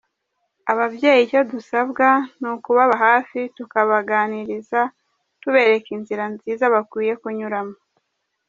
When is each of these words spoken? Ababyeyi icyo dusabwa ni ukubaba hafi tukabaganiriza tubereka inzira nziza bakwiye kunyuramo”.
Ababyeyi 0.71 1.21
icyo 1.25 1.41
dusabwa 1.51 2.09
ni 2.39 2.47
ukubaba 2.55 2.95
hafi 3.05 3.39
tukabaganiriza 3.57 4.81
tubereka 5.41 5.89
inzira 5.97 6.23
nziza 6.33 6.63
bakwiye 6.73 7.13
kunyuramo”. 7.21 7.75